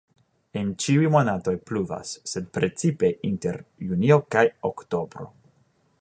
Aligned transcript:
En 0.61 0.69
ĉiuj 0.85 1.11
monatoj 1.15 1.53
pluvas, 1.71 2.15
sed 2.33 2.49
precipe 2.57 3.11
inter 3.33 3.61
junio-oktobro. 3.91 5.33